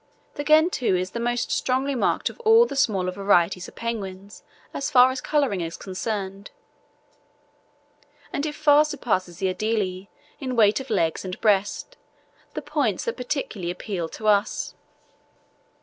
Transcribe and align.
The 0.33 0.43
gentoo 0.43 0.95
is 0.95 1.11
the 1.11 1.19
most 1.19 1.51
strongly 1.51 1.93
marked 1.93 2.31
of 2.31 2.39
all 2.39 2.65
the 2.65 2.75
smaller 2.75 3.11
varieties 3.11 3.67
of 3.67 3.75
penguins 3.75 4.41
as 4.73 4.89
far 4.89 5.11
as 5.11 5.21
colouring 5.21 5.61
is 5.61 5.77
concerned, 5.77 6.49
and 8.33 8.43
it 8.47 8.55
far 8.55 8.83
surpasses 8.83 9.37
the 9.37 9.53
adelie 9.53 10.07
in 10.39 10.55
weight 10.55 10.79
of 10.79 10.89
legs 10.89 11.23
and 11.23 11.39
breast, 11.39 11.97
the 12.55 12.63
points 12.63 13.05
that 13.05 13.15
particularly 13.15 13.69
appealed 13.69 14.11
to 14.13 14.25
us. 14.27 14.73